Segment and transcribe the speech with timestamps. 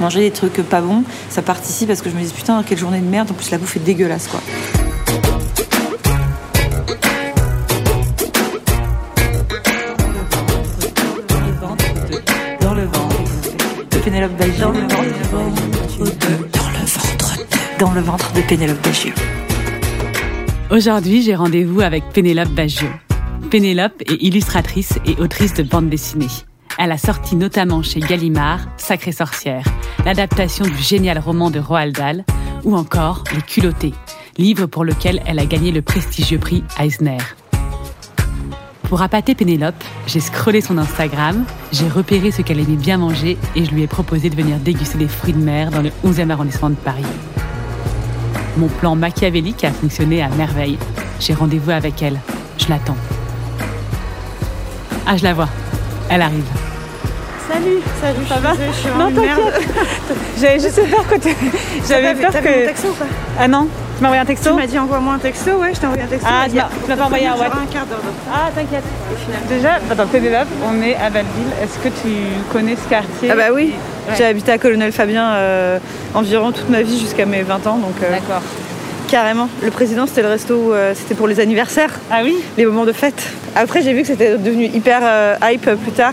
[0.00, 3.00] Manger des trucs pas bons, ça participe parce que je me dis putain, quelle journée
[3.00, 3.30] de merde.
[3.30, 4.40] En plus, la bouffe est dégueulasse quoi.
[12.60, 13.22] Dans le ventre
[13.90, 14.60] de Pénélope Bagieux.
[14.62, 16.04] Dans le ventre de.
[16.50, 17.78] Dans le ventre de.
[17.78, 19.14] Dans le ventre de Pénélope Bagieux.
[20.70, 22.90] Aujourd'hui, j'ai rendez-vous avec Pénélope Bagieux.
[23.50, 26.28] Pénélope est illustratrice et autrice de bande dessinée.
[26.78, 29.64] Elle a sorti notamment chez Gallimard Sacrée sorcière,
[30.04, 32.24] l'adaptation du génial roman de Roald Dahl,
[32.64, 33.94] ou encore Les culottés,
[34.38, 37.18] livre pour lequel elle a gagné le prestigieux prix Eisner.
[38.88, 43.64] Pour appâter Pénélope, j'ai scrollé son Instagram, j'ai repéré ce qu'elle aimait bien manger et
[43.64, 46.70] je lui ai proposé de venir déguster des fruits de mer dans le 11e arrondissement
[46.70, 47.04] de Paris.
[48.56, 50.78] Mon plan machiavélique a fonctionné à merveille.
[51.20, 52.18] J'ai rendez-vous avec elle.
[52.58, 52.96] Je l'attends.
[55.06, 55.48] Ah, je la vois.
[56.10, 56.44] Elle arrive.
[57.50, 59.40] Salut, salut, Ça va Je suis Non, en merde.
[60.40, 61.34] J'avais juste peur que tu...
[61.88, 62.66] J'avais peur T'as vu mon que...
[62.66, 63.04] texto ou pas
[63.38, 63.66] Ah non
[63.96, 66.04] Tu m'as envoyé un texto Tu m'as dit envoie-moi un texto, ouais, je t'ai envoyé
[66.04, 66.28] un texto.
[66.30, 66.56] Ah, tu
[66.88, 67.98] m'as- pas envoyé un J'aurai what un quart d'heure.
[68.32, 68.84] Ah, t'inquiète.
[69.48, 71.50] Déjà, attends, Pénélope, on est à Belleville.
[71.62, 72.08] Est-ce que tu
[72.52, 73.74] connais ce quartier Ah bah oui,
[74.08, 74.14] Ouais.
[74.16, 75.78] j'ai habité à Colonel Fabien euh,
[76.14, 78.42] environ toute ma vie jusqu'à mes 20 ans, donc euh, D'accord.
[79.10, 79.48] Carrément.
[79.62, 82.84] Le président, c'était le resto, où, euh, c'était pour les anniversaires, Ah oui les moments
[82.84, 83.22] de fête.
[83.56, 86.12] Après, j'ai vu que c'était devenu hyper euh, hype euh, plus tard.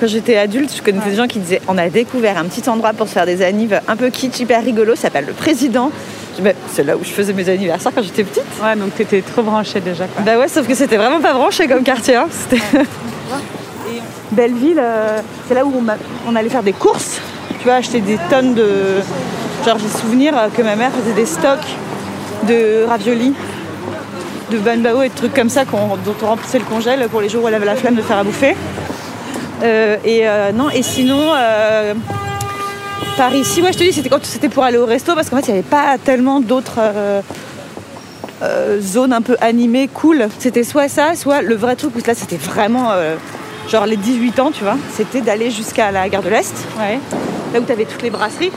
[0.00, 2.92] Quand j'étais adulte, je connaissais des gens qui disaient on a découvert un petit endroit
[2.92, 5.90] pour se faire des annives un peu kitsch, hyper rigolo, ça s'appelle le président.
[6.72, 8.42] C'est là où je faisais mes anniversaires quand j'étais petite.
[8.62, 10.22] Ouais, donc t'étais trop branchée déjà, quoi.
[10.22, 12.16] Bah ouais, sauf que c'était vraiment pas branché comme quartier.
[12.16, 12.26] hein.
[12.30, 12.60] C'était...
[14.32, 15.84] Belleville, euh, c'est là où on,
[16.30, 17.20] on allait faire des courses.
[17.58, 18.66] Tu vois, acheter des tonnes de.
[19.64, 21.66] Genre, j'ai souvenir que ma mère faisait des stocks
[22.46, 23.34] de raviolis,
[24.50, 27.44] de banbao et de trucs comme ça dont on remplissait le congèle pour les jours
[27.44, 28.56] où elle avait la flemme de faire à bouffer.
[29.62, 31.32] Euh, et euh, non, et sinon.
[31.34, 31.94] euh,
[33.16, 35.36] par ici, ouais, je te dis, c'était quand c'était pour aller au resto parce qu'en
[35.36, 36.80] fait, il n'y avait pas tellement d'autres
[38.42, 40.26] euh, zones un peu animées, cool.
[40.40, 42.90] C'était soit ça, soit le vrai truc où là, c'était vraiment
[43.70, 44.76] genre les 18 ans, tu vois.
[44.92, 46.98] C'était d'aller jusqu'à la gare de l'Est, Ouais.
[47.52, 48.50] là où tu avais toutes les brasseries.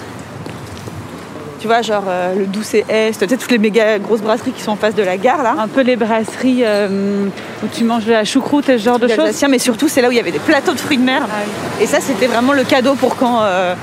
[1.59, 4.61] Tu vois, genre euh, le Doucet Est, tu sais, toutes les méga grosses brasseries qui
[4.61, 5.55] sont en face de la gare, là.
[5.57, 7.25] Un peu les brasseries euh,
[7.63, 9.43] où tu manges de la choucroute et ce genre de choses.
[9.49, 11.23] Mais surtout, c'est là où il y avait des plateaux de fruits de mer.
[11.27, 13.73] Ah Et ça, c'était vraiment le cadeau pour quand, euh,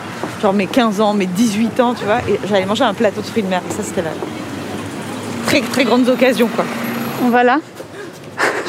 [0.40, 2.18] genre mes 15 ans, mes 18 ans, tu vois.
[2.28, 3.62] Et j'allais manger un plateau de fruits de mer.
[3.70, 4.10] Ça, c'était la
[5.46, 6.64] très, très grandes occasions, quoi.
[7.24, 7.58] On va là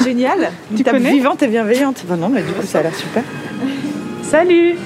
[0.03, 0.51] Génial.
[0.71, 2.03] Une Tu table connais vivante et bienveillante.
[2.07, 3.23] Bah non, mais du coup, ça a l'air super.
[4.23, 4.77] Salut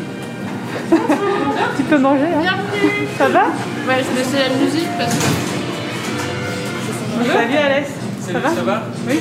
[1.78, 2.58] Tu peux manger, hein
[3.18, 3.46] Ça va
[3.88, 5.22] Ouais, je laissais la musique parce que.
[7.34, 7.88] Salut Alès
[8.22, 9.20] Ça va Ça va Oui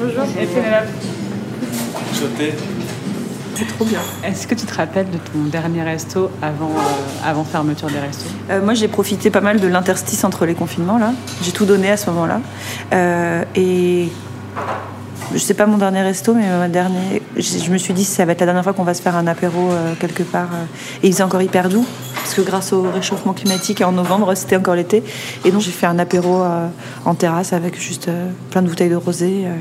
[0.00, 0.24] Bonjour.
[0.40, 0.88] Et Pénélope
[2.12, 2.54] Sauter.
[3.54, 4.00] C'est trop bien.
[4.22, 8.28] Est-ce que tu te rappelles de ton dernier resto avant, euh, avant fermeture des restos?
[8.50, 11.12] Euh, moi, j'ai profité pas mal de l'interstice entre les confinements, là.
[11.42, 12.40] J'ai tout donné à ce moment-là.
[12.92, 14.10] Euh, et
[15.32, 18.24] je sais pas mon dernier resto, mais ma dernière, je je me suis dit, ça
[18.24, 20.48] va être la dernière fois qu'on va se faire un apéro euh, quelque part.
[20.54, 20.64] euh,
[21.02, 24.56] et il faisait encore hyper doux, parce que grâce au réchauffement climatique, en novembre, c'était
[24.56, 25.02] encore l'été.
[25.44, 26.68] Et donc, j'ai fait un apéro euh,
[27.04, 29.44] en terrasse avec juste euh, plein de bouteilles de rosé.
[29.46, 29.54] euh,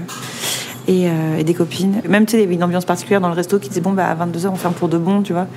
[0.88, 2.02] et, euh, des copines.
[2.08, 3.94] Même, tu sais, il y avait une ambiance particulière dans le resto qui disait, bon,
[3.94, 5.48] bah, à 22h, on ferme pour de bon, tu vois.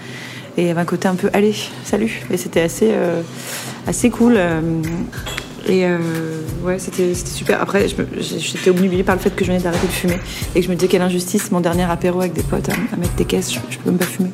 [0.57, 1.55] Et il y avait un côté un peu, allez,
[1.85, 2.23] salut.
[2.31, 3.21] Et c'était assez, euh,
[3.87, 4.39] assez cool.
[5.69, 5.99] Et euh,
[6.63, 7.61] ouais, c'était super.
[7.61, 10.19] Après, j'étais obnubilée par le fait que je venais d'arrêter de fumer.
[10.55, 12.97] Et que je me disais, quelle injustice, mon dernier apéro avec des potes, à, à
[12.97, 14.31] mettre des caisses, je, je peux même pas fumer.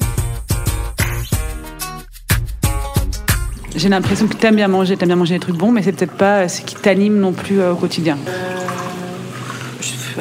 [3.74, 6.16] J'ai l'impression que t'aimes bien manger, t'aimes bien manger des trucs bons, mais c'est peut-être
[6.16, 8.16] pas ce qui t'anime non plus euh, au quotidien.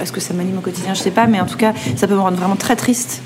[0.01, 2.15] Est-ce que ça m'anime au quotidien Je sais pas, mais en tout cas, ça peut
[2.15, 3.21] me rendre vraiment très triste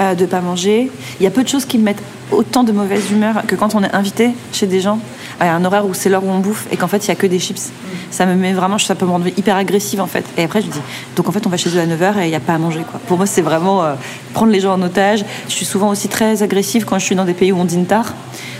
[0.00, 0.90] euh, de pas manger.
[1.20, 2.02] Il y a peu de choses qui me mettent
[2.32, 4.98] autant de mauvaise humeur que quand on est invité chez des gens
[5.38, 7.14] à un horaire où c'est l'heure où on bouffe et qu'en fait il y a
[7.14, 7.70] que des chips.
[8.10, 10.24] Ça me met vraiment, ça peut me rendre hyper agressive en fait.
[10.36, 10.80] Et après je dis,
[11.16, 12.58] donc en fait on va chez eux à 9h et il n'y a pas à
[12.58, 13.00] manger quoi.
[13.06, 13.94] Pour moi c'est vraiment euh,
[14.32, 15.24] prendre les gens en otage.
[15.48, 17.86] Je suis souvent aussi très agressive quand je suis dans des pays où on dîne
[17.86, 18.14] tard.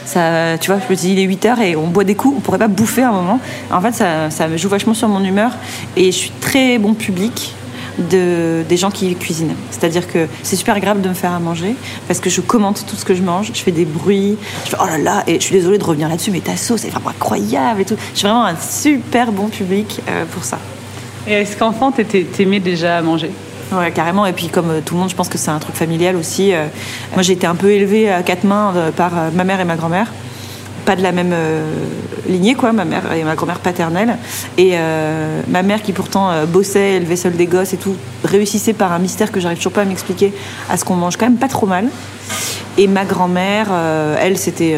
[0.04, 2.40] Ça, tu vois, je me dis il est 8h et on boit des coups, on
[2.40, 3.40] pourrait pas bouffer à un moment.
[3.72, 5.52] En fait ça, ça me joue vachement sur mon humeur
[5.96, 7.54] et je suis très bon public
[7.98, 9.54] de, des gens qui cuisinent.
[9.70, 11.74] C'est-à-dire que c'est super agréable de me faire à manger
[12.06, 14.76] parce que je commente tout ce que je mange, je fais des bruits, je fais
[14.80, 17.10] oh là là, et je suis désolée de revenir là-dessus, mais ta sauce est vraiment
[17.10, 17.96] incroyable et tout.
[18.12, 20.58] Je suis vraiment un super bon public euh, pour ça.
[21.26, 23.30] Et est-ce qu'enfant, t'aimais déjà à manger?
[23.72, 24.26] Ouais, carrément.
[24.26, 26.52] Et puis, comme euh, tout le monde, je pense que c'est un truc familial aussi.
[26.52, 26.66] Euh,
[27.14, 30.12] moi, j'ai été un peu élevée à quatre mains par ma mère et ma grand-mère.
[30.84, 31.64] Pas de la même euh,
[32.28, 34.18] lignée, quoi, ma mère et ma grand-mère paternelle.
[34.58, 38.74] Et euh, ma mère, qui pourtant euh, bossait, élevait seule des gosses et tout, réussissait
[38.74, 40.32] par un mystère que j'arrive toujours pas à m'expliquer,
[40.68, 41.88] à ce qu'on mange quand même pas trop mal.
[42.76, 43.68] Et ma grand-mère,
[44.20, 44.76] elle, c'était.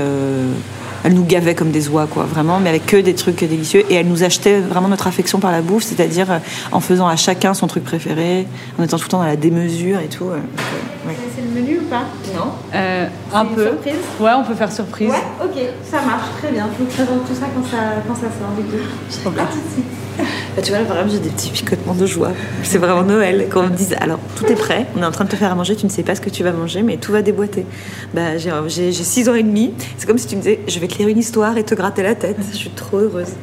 [1.07, 3.85] Elle nous gavait comme des oies, quoi, vraiment, mais avec que des trucs délicieux.
[3.91, 6.39] Et elle nous achetait vraiment notre affection par la bouffe, c'est-à-dire euh,
[6.73, 10.01] en faisant à chacun son truc préféré, en étant tout le temps dans la démesure
[10.01, 10.25] et tout.
[10.25, 11.15] euh, euh, ouais.
[11.37, 12.03] C'est le menu ou pas?
[12.35, 13.63] Non Euh, Un une peu.
[13.67, 13.95] surprise?
[14.19, 15.13] Ouais, on peut faire surprise.
[15.43, 15.57] ok,
[15.89, 16.67] ça marche très bien.
[16.77, 17.79] Je vous présente tout ça quand ça,
[18.09, 19.31] quand ça sort du coup.
[19.39, 20.27] À tout de suite.
[20.57, 22.33] Bah, tu vois, là, vraiment, j'ai des petits picotements de joie.
[22.63, 23.47] C'est vraiment Noël.
[23.51, 25.53] Quand on me dit, alors, tout est prêt, on est en train de te faire
[25.53, 27.67] à manger, tu ne sais pas ce que tu vas manger, mais tout va déboîter.
[28.15, 29.73] Bah, j'ai- j'ai j'ai six ans et demi.
[29.99, 32.03] C'est comme si tu me disais, je vais te lire une histoire et te gratter
[32.03, 32.39] la tête.
[32.53, 33.35] Je suis trop heureuse.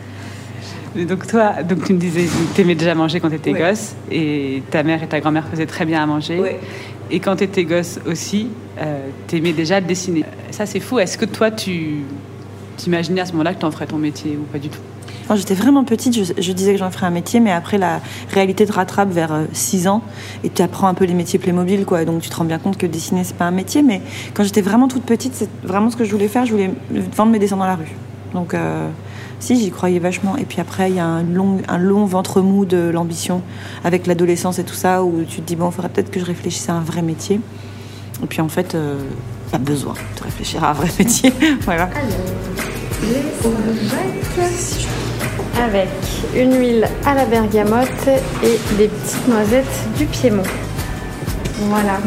[0.96, 3.60] Et Donc toi, donc tu me disais, que t'aimais déjà manger quand t'étais Ouais.
[3.60, 6.40] gosse, et ta mère et ta grand-mère faisaient très bien à manger.
[6.40, 6.60] Ouais.
[7.12, 8.48] Et quand t'étais gosse aussi,
[8.80, 10.24] euh, t'aimais déjà dessiner.
[10.52, 10.98] Ça c'est fou.
[11.00, 11.98] Est-ce que toi tu
[12.78, 14.80] t'imaginais à ce moment-là que t'en ferais ton métier ou pas du tout?
[15.28, 18.66] Quand j'étais vraiment petite, je, disais que j'en ferais un métier, mais après, la réalité
[18.66, 20.02] te rattrape vers 6 ans
[20.44, 22.06] et tu apprends un peu les métiers Playmobil, quoi.
[22.06, 23.84] Donc, tu te rends bien compte que dessiner, c'est pas un métier.
[23.84, 24.02] Mais
[24.34, 26.46] quand j'étais vraiment toute petite, c'est vraiment ce que je voulais faire.
[26.46, 26.72] Je voulais
[27.16, 27.92] vendre mes dessins dans la rue.
[28.34, 28.90] Donc, euh,
[29.40, 30.38] si, j'y croyais vachement.
[30.38, 33.42] Et puis après, il y a un long, ventre mou de l'ambition
[33.84, 36.26] avec l'adolescence et tout ça, où tu te dis, bon, il faudrait peut-être que je
[36.26, 37.40] réfléchisse à un vrai métier.
[38.22, 38.98] Et puis, en fait, euh,
[39.52, 41.34] pas besoin de réfléchir à un vrai métier.
[41.62, 41.90] voilà.
[45.62, 45.90] Avec
[46.36, 47.88] une huile à la bergamote
[48.44, 50.44] et des petites noisettes du Piémont.
[51.70, 52.00] Voilà.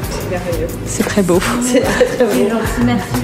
[0.85, 1.39] C'est très beau.
[1.63, 3.21] C'est gentil, merci.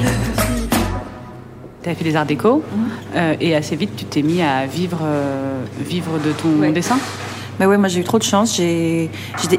[1.82, 2.84] Tu as fait des arts déco Mhm.
[3.16, 6.70] euh, et assez vite tu t'es mis à vivre, euh, vivre de ton Ouais.
[6.70, 6.96] dessin?
[7.58, 8.56] Bah ouais, moi j'ai eu trop de chance.
[8.56, 9.10] J'étais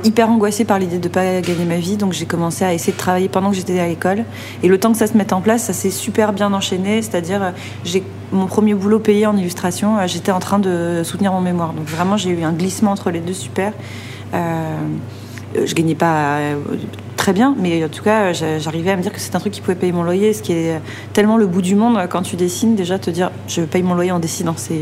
[0.03, 2.97] hyper angoissée par l'idée de pas gagner ma vie, donc j'ai commencé à essayer de
[2.97, 4.25] travailler pendant que j'étais à l'école.
[4.63, 7.01] Et le temps que ça se mette en place, ça s'est super bien enchaîné.
[7.01, 7.53] C'est-à-dire,
[7.85, 11.73] j'ai mon premier boulot payé en illustration, euh, j'étais en train de soutenir mon mémoire.
[11.73, 13.73] Donc vraiment, j'ai eu un glissement entre les deux super.
[14.33, 14.37] Euh,
[15.55, 16.55] euh, je gagnais pas euh,
[17.15, 19.53] très bien, mais en tout cas, j'a- j'arrivais à me dire que c'est un truc
[19.53, 20.81] qui pouvait payer mon loyer, ce qui est
[21.13, 22.75] tellement le bout du monde quand tu dessines.
[22.75, 24.81] Déjà, te dire, je paye mon loyer en dessinant, c'est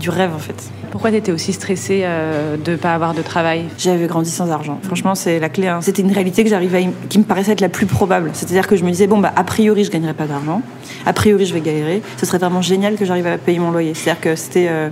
[0.00, 0.70] du rêve en fait.
[0.90, 3.66] Pourquoi tu étais aussi stressée euh, de ne pas avoir de travail?
[3.78, 4.78] J'avais grandi sans argent.
[4.82, 5.68] Franchement, c'est la clé.
[5.68, 5.80] hein.
[5.82, 8.30] C'était une réalité que j'arrivais, im- qui me paraissait être la plus probable.
[8.32, 10.62] C'est-à-dire que je me disais bon bah a priori je gagnerai pas d'argent,
[11.06, 12.02] a priori je vais galérer.
[12.16, 13.94] Ce serait vraiment génial que j'arrive à payer mon loyer.
[13.94, 14.88] C'est-à-dire que c'était euh,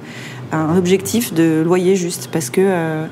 [0.53, 3.07] un objectif de loyer juste parce que euh,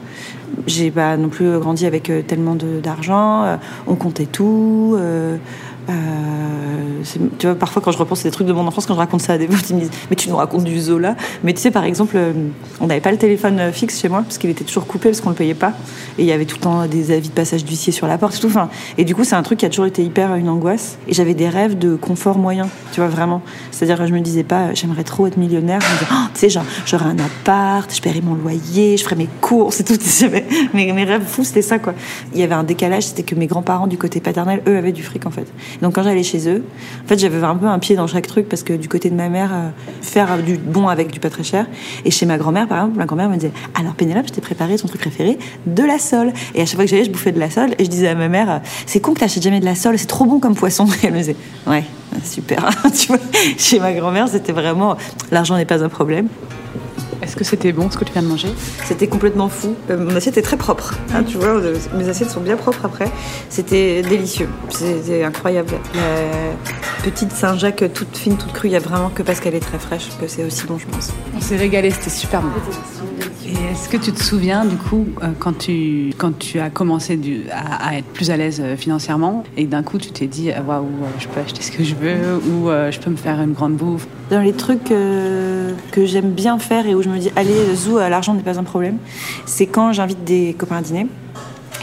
[0.66, 3.44] j'ai pas non plus grandi avec euh, tellement de- d'argent.
[3.44, 3.56] euh,
[3.88, 4.96] on comptait tout.
[5.90, 7.02] Euh,
[7.38, 9.22] tu vois, parfois quand je repense à des trucs de mon enfance, quand je raconte
[9.22, 11.60] ça à des potes, ils me disent Mais tu nous racontes du Zola Mais tu
[11.60, 12.32] sais, par exemple, euh,
[12.80, 15.20] on n'avait pas le téléphone euh, fixe chez moi, parce qu'il était toujours coupé, parce
[15.20, 15.72] qu'on le payait pas.
[16.18, 18.36] Et il y avait tout le temps des avis de passage d'huissier sur la porte
[18.98, 20.98] et du coup, c'est un truc qui a toujours été hyper une angoisse.
[21.08, 23.42] Et j'avais des rêves de confort moyen, tu vois, vraiment.
[23.70, 25.80] C'est-à-dire que je me disais pas J'aimerais trop être millionnaire.
[25.80, 29.16] Je me disais Oh, Tu sais, j'aurais un appart, je paierais mon loyer, je ferais
[29.16, 29.96] mes courses et tout.
[30.74, 31.94] Mes, mes rêves fous, c'était ça, quoi.
[32.34, 35.02] Il y avait un décalage, c'était que mes grands-parents du côté paternel, eux, avaient du
[35.02, 35.46] fric, en fait.
[35.82, 36.64] Donc quand j'allais chez eux,
[37.04, 39.14] en fait, j'avais un peu un pied dans chaque truc parce que du côté de
[39.14, 39.68] ma mère, euh,
[40.02, 41.66] faire du bon avec du pas très cher.
[42.04, 44.76] Et chez ma grand-mère, par exemple, ma grand-mère me disait Alors Pénélope, je t'ai préparé
[44.76, 46.32] ton truc préféré, de la sole.
[46.54, 48.14] Et à chaque fois que j'allais, je bouffais de la sole et je disais à
[48.14, 50.86] ma mère C'est con que t'achètes jamais de la sole, c'est trop bon comme poisson.
[51.02, 51.84] Et elle me disait Ouais,
[52.24, 52.68] super.
[53.58, 54.96] chez ma grand-mère, c'était vraiment
[55.30, 56.28] l'argent n'est pas un problème.
[57.22, 58.48] Est-ce que c'était bon ce que tu viens de manger
[58.84, 59.74] C'était complètement fou.
[59.90, 60.94] Euh, mon assiette est très propre.
[61.14, 63.10] hein, tu vois, euh, mes assiettes sont bien propres après.
[63.48, 64.48] C'était délicieux.
[64.70, 65.70] C'était incroyable.
[65.94, 69.60] La petite Saint-Jacques toute fine, toute crue, il y a vraiment que parce qu'elle est
[69.60, 71.12] très fraîche que c'est aussi bon, je pense.
[71.36, 72.48] On s'est régalé, c'était super bon.
[73.46, 77.18] Et est-ce que tu te souviens du coup euh, quand tu as commencé
[77.52, 80.84] à, être plus à l'aise euh, financièrement et d'un coup tu t'es dit ah, waouh
[80.84, 83.52] euh, je peux acheter ce que je veux ou euh, je peux me faire une
[83.52, 84.06] grande bouffe?
[84.30, 87.98] Dans les trucs euh, que j'aime bien faire et où je me dis, allez, zou,
[87.98, 88.98] euh, l'argent n'est pas un problème,
[89.44, 91.06] c'est quand j'invite des copains à dîner.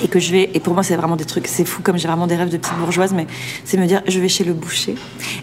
[0.04, 2.08] Et que je vais et pour moi c'est vraiment des trucs c'est fou comme j'ai
[2.08, 3.26] vraiment des rêves de petite bourgeoise mais
[3.66, 4.96] c'est me dire je vais chez le boucher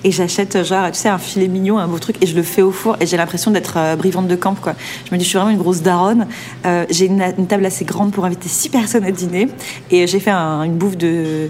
[0.05, 2.63] et j'achète genre tu sais un filet mignon un beau truc et je le fais
[2.63, 4.75] au four et j'ai l'impression d'être euh, brivante de camp quoi.
[5.09, 6.27] Je me dis je suis vraiment une grosse daronne.
[6.67, 9.49] Euh, j'ai une, table assez grande pour inviter six personnes à dîner
[9.91, 11.49] et j'ai fait un- une bouffe de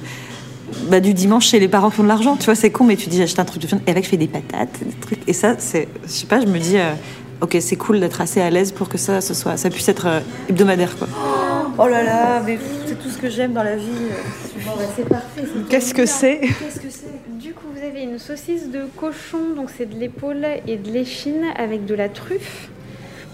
[0.88, 2.36] bah, du dimanche chez les parents qui ont de l'argent.
[2.36, 4.10] Tu vois c'est con mais tu dis j'achète un truc de viande et avec je
[4.10, 6.92] fais des patates des trucs et ça c'est je sais pas je me dis euh,
[7.40, 10.22] ok c'est cool d'être assez à l'aise pour que ça ce soit ça puisse être
[10.48, 11.08] hebdomadaire quoi
[11.82, 14.08] oh là là mais c'est tout ce que j'aime dans la vie
[14.66, 15.42] Bon, bah, c'est parfait.
[15.70, 17.06] Qu'est-ce que c'est Qu'est-ce que c'est?
[17.38, 21.44] Du coup, vous avez une saucisse de cochon, donc c'est de l'épaule et de l'échine
[21.56, 22.68] avec de la truffe.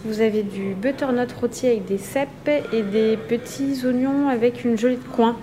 [0.05, 4.97] Vous avez du butternut rôti avec des cèpes et des petits oignons avec une gelée
[4.97, 5.37] de coin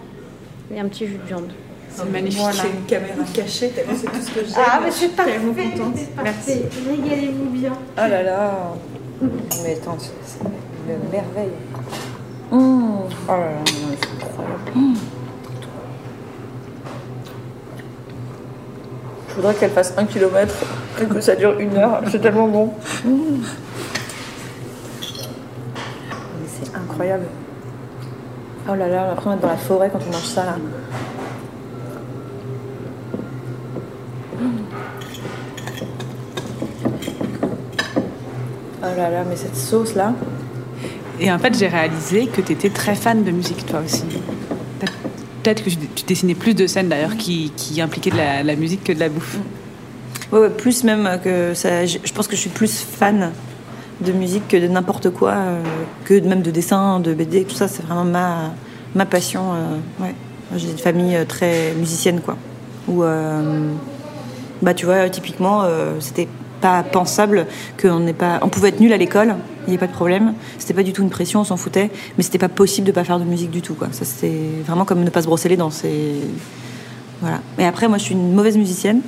[0.73, 1.51] et un petit jus de viande.
[1.89, 5.09] c'est magnifique c'est une caméra cachée tellement c'est tout ce que j'aime Ah, mais c'est
[5.13, 5.31] parfait.
[5.33, 6.61] tellement contente parfait.
[6.89, 7.73] Régalez-vous bien.
[7.73, 8.73] Oh là là
[9.21, 11.51] Mais attends, c'est c'est une merveille.
[12.55, 13.63] Oh là là, non,
[13.99, 14.97] c'est incroyable.
[19.27, 20.53] Je voudrais qu'elle fasse un kilomètre
[21.01, 22.03] et que ça dure une heure.
[22.11, 22.73] C'est tellement bon.
[23.03, 23.39] Mais
[26.47, 27.25] c'est incroyable.
[28.69, 30.55] Oh là là, on a l'impression d'être dans la forêt quand on mange ça là.
[38.83, 40.13] Oh là là, mais cette sauce là.
[41.23, 44.03] Et en fait, j'ai réalisé que tu étais très fan de musique, toi aussi.
[44.79, 44.87] Peut-
[45.41, 48.99] Peut-être que tu dessinais plus de scènes d'ailleurs qui, impliquaient de la, musique que de
[48.99, 49.37] la bouffe.
[50.33, 51.85] Ouais, plus même que ça.
[51.85, 53.31] Je pense que je suis plus fan
[54.01, 55.61] de musique que de n'importe quoi, euh,
[56.03, 57.67] que même de dessin, de BD, tout ça.
[57.69, 58.53] C'est vraiment ma,
[58.95, 59.53] ma passion.
[59.53, 60.13] euh, ouais.
[60.57, 62.37] J'ai une famille euh, très musicienne, quoi.
[62.89, 63.03] Où,
[64.61, 65.63] bah, tu vois, typiquement,
[66.01, 66.27] c'était
[66.63, 67.45] pas pensable
[67.79, 68.39] qu'on n'ait pas.
[68.41, 69.35] On pouvait être nul à l'école,
[69.67, 70.33] il n'y a pas de problème.
[70.57, 71.91] C'était pas du tout une pression, on s'en foutait.
[72.17, 73.89] Mais c'était pas possible de pas faire de musique du tout, quoi.
[73.91, 74.33] Ça, c'était
[74.65, 75.69] vraiment comme ne pas se brosser les dents.
[75.69, 75.91] C'est.
[77.21, 77.39] Voilà.
[77.59, 79.01] Et après, moi, je suis une mauvaise musicienne,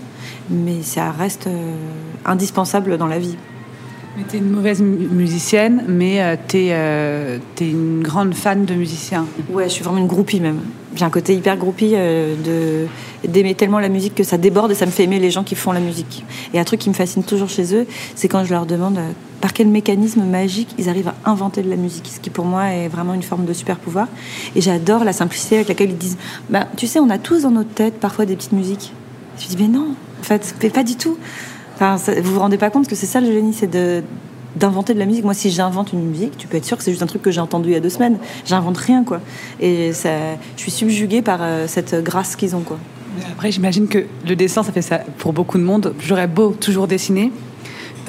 [0.49, 1.73] mais ça reste euh,
[2.25, 3.37] indispensable dans la vie.
[4.17, 6.71] Mais tu es une mauvaise mu- musicienne, mais tu es,
[7.61, 9.25] une grande fan de musiciens.
[9.49, 10.59] Ouais, je suis vraiment une groupie même.
[10.95, 12.85] J'ai un côté hyper groupie euh,
[13.27, 15.55] d'aimer tellement la musique que ça déborde et ça me fait aimer les gens qui
[15.55, 16.23] font la musique.
[16.53, 17.85] Et un truc qui me fascine toujours chez eux,
[18.15, 19.09] c'est quand je leur demande euh,
[19.41, 22.67] par quel mécanisme magique ils arrivent à inventer de la musique, ce qui pour moi
[22.67, 24.07] est vraiment une forme de super pouvoir.
[24.55, 26.17] Et j'adore la simplicité avec laquelle ils disent,
[26.49, 28.93] bah, tu sais, on a tous dans notre tête parfois des petites musiques.
[29.37, 31.17] Je dis, mais non, en fait, mais pas du tout.
[31.75, 34.01] Enfin, ça- vous vous rendez pas compte que c'est ça le génie, c'est de
[34.55, 35.23] d'inventer de la musique.
[35.23, 37.31] Moi, si j'invente une musique, tu peux être sûr que c'est juste un truc que
[37.31, 38.17] j'ai entendu il y a deux semaines.
[38.45, 39.21] J'invente rien, quoi.
[39.59, 40.09] Et ça,
[40.55, 42.77] je suis subjuguée par euh, cette grâce qu'ils ont, quoi.
[43.31, 45.93] Après, j'imagine que le dessin, ça fait ça pour beaucoup de monde.
[45.99, 47.31] J'aurais beau toujours dessiner,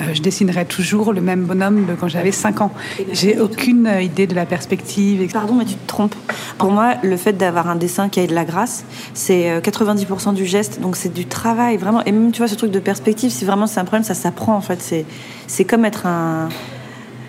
[0.00, 2.72] euh, je dessinerais toujours le même bonhomme de quand j'avais 5 ans.
[3.12, 5.30] J'ai aucune euh, idée de la perspective.
[5.32, 6.14] Pardon, mais tu te trompes.
[6.58, 8.84] Pour moi, le fait d'avoir un dessin qui a de la grâce,
[9.14, 10.80] c'est euh, 90% du geste.
[10.80, 12.04] Donc c'est du travail, vraiment.
[12.04, 14.54] Et même, tu vois, ce truc de perspective, si vraiment c'est un problème, ça s'apprend,
[14.54, 14.82] en fait.
[14.82, 15.06] C'est,
[15.46, 16.48] c'est comme être un...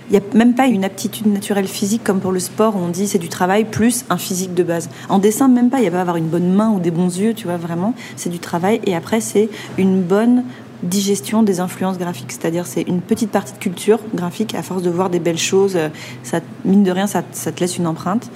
[0.10, 2.88] Il n'y a même pas une aptitude naturelle physique comme pour le sport où on
[2.88, 4.90] dit c'est du travail plus un physique de base.
[5.10, 5.80] En dessin, même pas.
[5.80, 7.58] Il n'y a pas à avoir une bonne main ou des bons yeux, tu vois,
[7.58, 7.94] vraiment.
[8.16, 8.80] C'est du travail.
[8.86, 10.44] Et après, c'est une bonne
[10.84, 12.32] digestion des influences graphiques.
[12.32, 14.56] C'est-à-dire, c'est une petite partie de culture graphique.
[14.56, 15.90] À force de voir des belles choses, euh,
[16.24, 18.30] ça, mine de rien, ça, te laisse une empreinte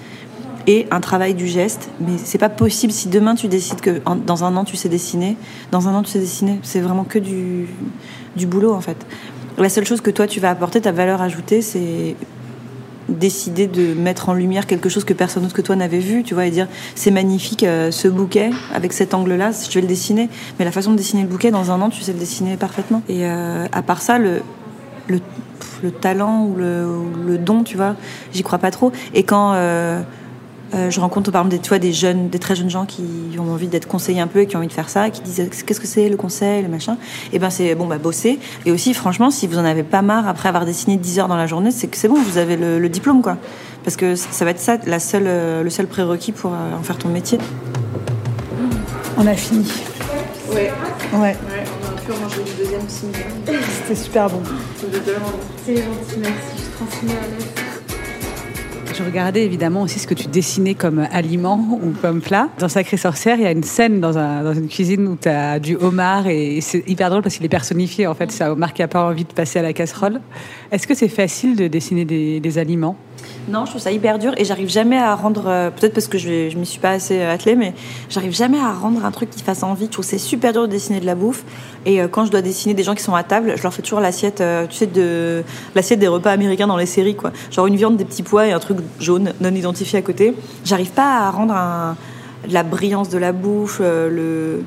[0.67, 1.89] et un travail du geste.
[1.99, 5.37] Mais c'est pas possible si demain tu décides que dans un an tu sais dessiner.
[5.71, 6.59] Dans un an tu sais dessiner.
[6.63, 7.67] C'est vraiment que du,
[8.35, 8.97] du boulot en fait.
[9.57, 12.15] La seule chose que toi tu vas apporter, ta valeur ajoutée, c'est
[13.09, 16.33] décider de mettre en lumière quelque chose que personne d'autre que toi n'avait vu, tu
[16.33, 20.29] vois, et dire c'est magnifique euh, ce bouquet avec cet angle-là, je vais le dessiner.
[20.59, 23.01] Mais la façon de dessiner le bouquet dans un an, tu sais le dessiner parfaitement.
[23.09, 24.41] Et euh, à part ça, le,
[25.07, 25.19] le,
[25.91, 27.95] talent ou le, ou le don, tu vois,
[28.33, 28.91] j'y crois pas trop.
[29.13, 30.01] Et quand euh,
[30.73, 33.03] euh, je rencontre par exemple des, tu vois, des jeunes, des très jeunes gens qui
[33.37, 35.47] ont envie d'être conseillés un peu et qui ont envie de faire ça, qui disent
[35.65, 36.97] qu'est-ce que c'est le conseil, le machin?
[37.33, 38.39] Et ben c'est bon bah bosser.
[38.65, 41.35] Et aussi franchement, si vous en avez pas marre après avoir dessiné 10 heures dans
[41.35, 43.37] la journée, c'est que c'est bon, vous avez le, le diplôme quoi.
[43.83, 46.83] Parce que ça va être ça la seule, euh, le seul prérequis pour euh, en
[46.83, 47.37] faire ton métier.
[49.17, 49.67] On a fini.
[50.53, 50.71] Ouais.
[51.13, 51.35] Ouais, Ouais,
[51.83, 53.19] on a pu en manger du deuxième simili.
[53.83, 54.41] c'était super bon.
[54.77, 56.33] C'est gentil, merci.
[56.57, 57.70] Je transmets à l'aise.
[58.93, 62.49] Je regardais évidemment aussi ce que tu dessinais comme aliment ou comme plat.
[62.59, 65.29] Dans Sacré Sorcière, il y a une scène dans, un- dans une cuisine où tu
[65.29, 68.05] as du homard et c'est hyper drôle parce qu'il est personnifié.
[68.07, 70.19] En fait, c'est un homard qui n'a pas envie de passer à la casserole.
[70.71, 72.95] Est-ce que c'est facile de dessiner des, des aliments?
[73.47, 75.45] Non, je trouve ça hyper dur et j'arrive jamais à rendre.
[75.47, 77.73] euh, Peut-être parce que je, je m'y suis pas assez euh, attelée, mais
[78.09, 79.85] j'arrive jamais à rendre un truc qui fasse envie.
[79.85, 81.43] Je trouve c'est super dur de dessiner de la bouffe.
[81.87, 83.81] Et euh, quand je dois dessiner des gens qui sont à table, je leur fais
[83.81, 87.31] toujours l'assiette, tu sais, de l'assiette des repas américains dans les séries, quoi.
[87.49, 90.35] Genre une viande, des petits pois et un truc jaune non identifié à côté.
[90.63, 91.53] J'arrive pas à rendre
[92.47, 94.63] la brillance de la bouffe, le.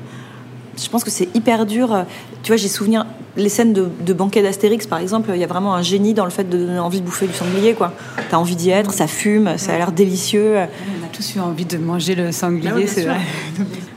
[0.77, 2.05] Je pense que c'est hyper dur.
[2.43, 3.05] Tu vois, j'ai souvenir
[3.37, 5.29] les scènes de, de banquet d'Astérix, par exemple.
[5.33, 7.33] Il y a vraiment un génie dans le fait de donner envie de bouffer du
[7.33, 7.93] sanglier, quoi.
[8.29, 10.55] T'as envie d'y être, ça fume, ça a l'air délicieux.
[10.57, 13.17] On a tous eu envie de manger le sanglier, Ah oui, bien c'est vrai.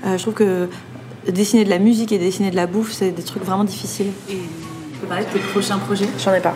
[0.06, 0.68] Euh, je trouve que
[1.28, 4.12] dessiner de la musique et dessiner de la bouffe, c'est des trucs vraiment difficiles.
[4.30, 6.08] Et tu peux parler de tes prochains projets?
[6.24, 6.54] J'en ai pas.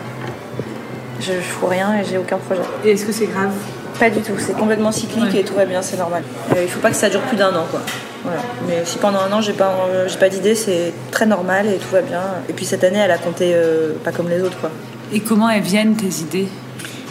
[1.19, 2.61] Je, je fous rien et j'ai aucun projet.
[2.85, 3.51] Et est-ce que c'est grave?
[3.99, 5.39] Pas du tout, c'est complètement cyclique Ouais.
[5.41, 6.23] et tout va bien, c'est normal.
[6.55, 7.81] Euh, il faut pas que ça dure plus d'un an, quoi.
[8.23, 8.41] Voilà.
[8.67, 11.75] Mais si pendant un an j'ai pas, euh, j'ai pas d'idée, c'est très normal et
[11.77, 12.21] tout va bien.
[12.49, 14.71] Et puis cette année, elle a compté euh, pas comme les autres, quoi.
[15.11, 16.47] Et comment elles viennent tes idées?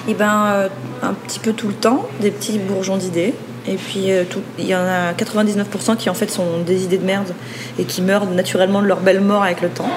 [0.09, 0.69] Et ben, euh,
[1.03, 3.35] un petit peu tout le temps, des petits bourgeons d'idées.
[3.69, 6.99] Et puis, euh, tout- il y en a 99% qui en fait sont des idées
[6.99, 7.33] de merde
[7.79, 9.89] et qui meurent naturellement de leur belle mort avec le temps.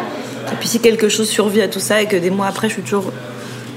[0.51, 2.73] Et puis, si quelque chose survit à tout ça et que des mois après, je
[2.73, 3.11] suis toujours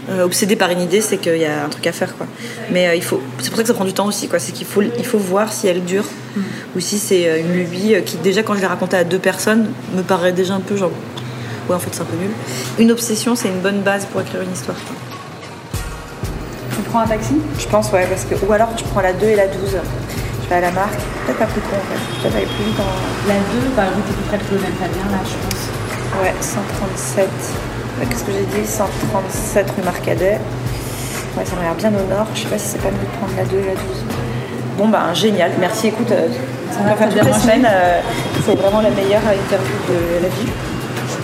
[0.08, 2.26] euh, obsédée par une idée, c'est qu'il y a un truc à faire, quoi.
[2.70, 4.38] Mais euh, il faut, c'est pour ça que ça prend du temps aussi, quoi.
[4.38, 6.04] C'est qu'il faut, il faut voir si elle dure
[6.76, 9.70] ou si c'est euh, une lubie qui, déjà, quand je l'ai racontée à deux personnes,
[9.94, 10.92] me paraît déjà un peu genre,
[11.68, 12.30] ouais, en fait, c'est un peu nul.
[12.78, 14.78] Une obsession, c'est une bonne base pour écrire une histoire.
[14.78, 14.96] quoi.
[16.74, 17.34] Tu prends un taxi?
[17.58, 18.34] Je pense, ouais, parce que.
[18.46, 19.56] Ou alors tu prends la 2 et la 12.
[20.44, 21.00] Je vais à la marque.
[21.26, 22.22] Peut-être pas plus con, en fait.
[22.22, 23.28] Peut-être aller plus vite en.
[23.28, 23.40] La 2,
[23.76, 26.22] bah plus près de Colonel Fabien, là, je pense.
[26.22, 27.28] Ouais, 137.
[28.08, 28.66] Qu'est-ce que j'ai dit?
[28.66, 30.38] 137 rue Marcadet.
[31.36, 32.26] Ouais, ça m'a l'air bien au nord.
[32.34, 33.80] Je sais pas si c'est pas mieux de prendre la 2 et la 12.
[34.78, 35.52] Bon, bah, génial.
[35.60, 36.10] Merci, écoute.
[36.10, 36.28] euh,
[36.72, 37.66] Ça va, faire toutes les semaines.
[37.68, 38.00] euh,
[38.44, 40.50] c'est vraiment la meilleure interview de la vie.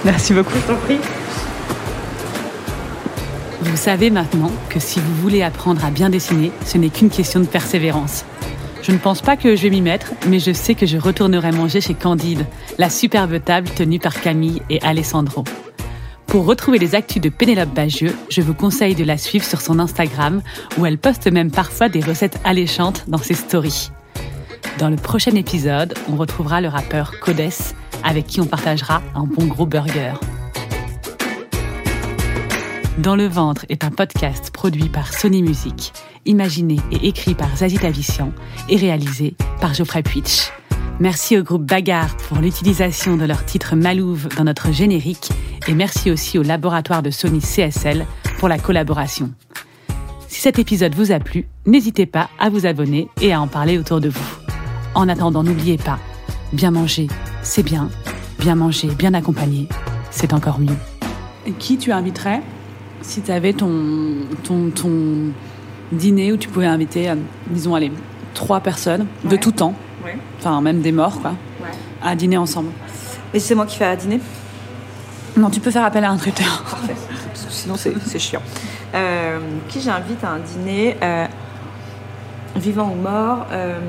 [0.05, 0.53] Merci beaucoup.
[0.57, 0.99] Je t'en prie.
[3.63, 7.41] Vous savez maintenant que si vous voulez apprendre à bien dessiner, ce n'est qu'une question
[7.41, 8.25] de persévérance.
[8.83, 11.51] Je ne pense pas que je vais m'y mettre, mais je sais que je retournerai
[11.53, 12.45] manger chez Candide,
[12.79, 15.45] la superbe table tenue par Camille et Alessandro.
[16.35, 19.79] Pour retrouver les actus de Pénélope Bagieux, je vous conseille de la suivre sur son
[19.79, 20.43] Instagram,
[20.77, 23.93] où elle poste même parfois des recettes alléchantes dans ses stories.
[24.81, 27.53] Dans le prochain épisode, on retrouvera le rappeur Codes,
[28.03, 30.15] avec qui on partagera un bon gros burger.
[32.99, 35.93] Dans le ventre est un podcast produit par Sony Music,
[36.27, 38.33] imaginé et écrit par Zazie Tavissian
[38.69, 40.51] et réalisé par Geoffrey Puitch.
[41.01, 45.31] Merci au groupe Bagarre pour l'utilisation de leur titre Malouve dans notre générique
[45.67, 48.07] et merci aussi au laboratoire de Sony CSL
[48.39, 49.33] pour la collaboration.
[50.29, 53.77] Si cet épisode vous a plu, n'hésitez pas à vous abonner et à en parler
[53.77, 54.37] autour de vous.
[54.95, 55.99] En attendant, n'oubliez pas,
[56.53, 57.09] bien manger,
[57.43, 57.91] c'est bien.
[58.39, 59.69] Bien manger, bien accompagné,
[60.11, 60.77] c'est encore mieux.
[61.45, 62.41] Et qui tu inviterais
[63.03, 64.93] si tu avais ton, ton, ton
[65.91, 67.17] dîner où tu pouvais inviter, euh,
[67.51, 67.91] disons, allez,
[68.33, 70.17] trois personnes de tout temps, Ouais.
[70.39, 71.69] enfin même des morts, quoi, Ouais.
[72.03, 72.71] à dîner ensemble
[73.33, 74.21] Et c'est moi qui fais à dîner?
[75.37, 76.63] Non, tu peux faire appel à un traiteur.
[76.71, 76.95] Parfait.
[77.49, 78.43] Sinon, c'est c'est chiant.
[78.95, 81.27] Euh, qui j'invite à un dîner euh,
[82.57, 83.81] Vivant ou mort euh,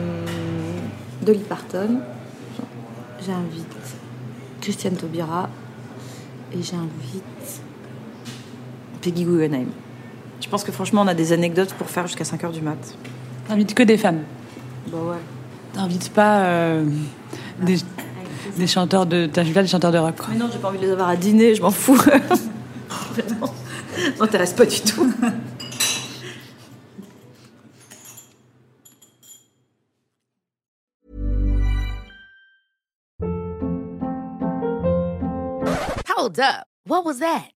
[1.21, 1.99] Dolly Parton.
[3.23, 3.67] J'invite
[4.61, 5.49] Christiane Taubira.
[6.51, 7.61] Et j'invite
[9.01, 9.67] Peggy Guggenheim.
[10.41, 12.77] Je pense que franchement, on a des anecdotes pour faire jusqu'à 5h du mat.
[13.47, 14.15] T'invites que des fans.
[14.87, 15.17] Bah ouais.
[15.75, 16.85] T'invites pas euh,
[17.61, 17.75] des,
[18.57, 19.25] des chanteurs de.
[19.25, 20.27] T'invites pas des chanteurs de rock, quoi.
[20.31, 21.95] Mais non, j'ai pas envie de les avoir à dîner, je m'en fous.
[23.15, 23.53] Vraiment.
[24.17, 25.11] M'intéresse pas du tout.
[36.07, 36.67] Hold up.
[36.87, 37.54] What was that?